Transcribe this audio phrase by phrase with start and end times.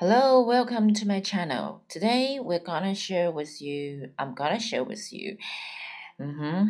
[0.00, 1.82] Hello, welcome to my channel.
[1.90, 5.36] Today we're gonna share with you, I'm gonna share with you
[6.18, 6.68] mm-hmm,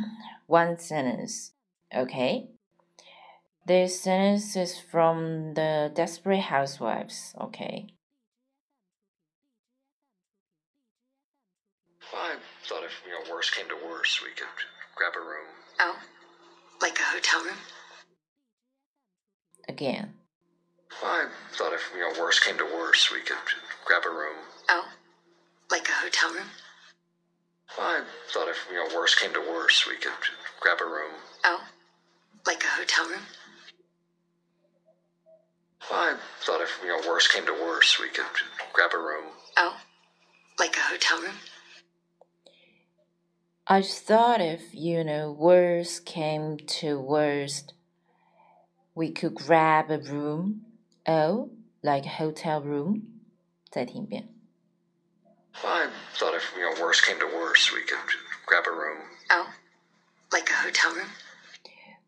[0.49, 1.53] one sentence.
[1.95, 2.49] Okay?
[3.65, 7.33] This sentence is from the Desperate Housewives.
[7.41, 7.95] Okay?
[12.13, 12.35] I
[12.65, 14.49] thought if you know worse came to worse, we could
[14.97, 15.47] grab a room.
[15.79, 15.97] Oh,
[16.83, 17.59] like a hotel room?
[19.69, 20.15] Again.
[21.05, 21.29] I
[21.61, 23.37] thought if you know worse came to worse, we could
[23.85, 24.37] grab a room.
[24.71, 24.87] Oh,
[25.71, 26.47] like a hotel room?
[27.79, 28.03] I
[28.33, 30.13] thought if you know worse came to worse, we could
[30.59, 31.13] grab a room.
[31.45, 31.61] Oh,
[32.47, 33.21] like a hotel room?
[35.91, 38.25] I thought if you know worse came to worse, we could
[38.73, 39.27] grab a room.
[39.59, 39.77] Oh,
[40.59, 41.37] like a hotel room?
[43.67, 47.75] I thought if, you know, worse came to worst,
[48.95, 50.63] we could grab a room.
[51.06, 51.50] Oh,
[51.82, 53.02] like a hotel room.
[53.70, 54.30] 再听一遍。
[55.64, 58.00] I thought if you know worse came to worse, we could
[58.46, 59.02] grab a room.
[59.30, 59.48] Oh,
[60.32, 61.08] like a hotel room?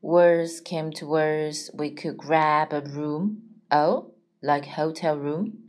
[0.01, 3.37] Worse came to worse, we could grab a room.
[3.69, 5.65] Oh, like hotel room.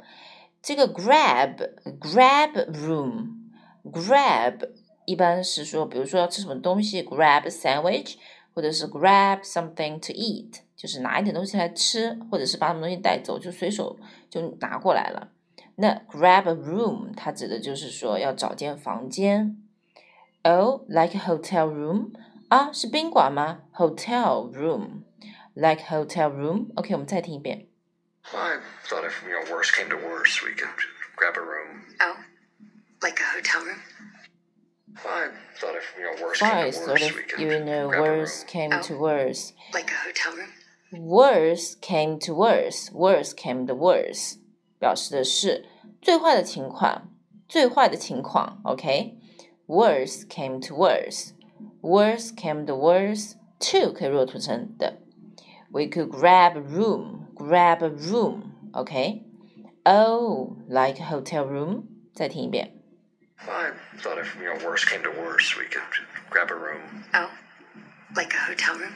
[0.61, 1.57] 这个 grab
[2.01, 3.51] grab room
[3.85, 4.69] grab
[5.07, 8.17] 一般是说，比如说要吃什么东西，grab a sandwich，
[8.53, 13.99] 或者是 grab something to eat， 就是拿一点东西来吃，或者是把什么东西带走，就随手
[14.31, 15.33] 就拿过来了。
[15.77, 19.57] 那 grab a room，它指的就是说要找间房间。
[20.43, 22.13] Oh, like a hotel room
[22.49, 23.63] 啊，是宾馆吗？
[23.75, 27.67] Hotel room，like hotel room。OK，我们再听一遍。
[28.33, 30.69] I thought if you know worse came to worse, we could
[31.17, 31.83] grab a room.
[32.01, 32.17] Oh,
[33.01, 33.79] like a hotel room?
[34.97, 37.65] I thought if you know worse Why came to sort worse, of we could you
[37.65, 38.19] know grab a room.
[38.21, 39.53] worse came to worse.
[39.73, 40.51] Like a hotel room?
[40.96, 44.38] Worse came to worse, worse came to worse
[50.30, 51.34] came to worse.
[51.82, 55.00] Worse came to worse，to 可以弱读成的。
[55.72, 58.52] We could grab a room, grab a room.
[58.74, 59.24] Okay.
[59.86, 61.86] Oh, like a hotel room。
[62.14, 62.72] 再听一遍。
[63.40, 65.82] I thought if you know worse came to worse, we could
[66.30, 67.04] grab a room.
[67.14, 67.32] Oh,
[68.16, 68.94] like a hotel room.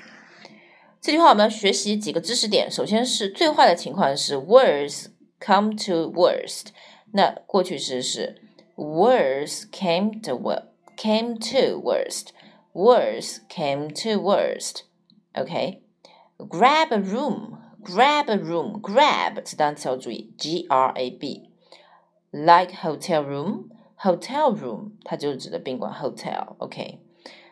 [1.06, 2.70] 这句话我们要学习几个知识点。
[2.70, 5.06] 首先是最坏的情况是 worse
[5.40, 6.66] come to worst，
[7.12, 8.40] 那过去时是
[8.76, 10.62] worse came to wo-
[10.96, 24.56] came to worst，worse came to worst。OK，grab、a room，grab a room，grab 这单词要注意，G R A B。Like hotel room，hotel
[24.56, 27.00] room 它就是指的宾馆 hotel。OK，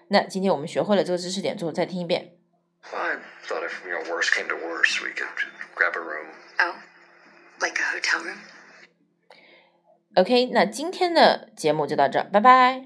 [0.09, 2.37] 那今天我们学会了这个知识点之后，再听一遍。
[2.81, 5.29] I thought if you know worse came to worse, we could
[5.75, 6.29] grab a room.
[6.61, 6.75] Oh,
[7.61, 8.39] like a hotel room?
[10.15, 12.79] OK，那今天的节目就到这儿，拜拜。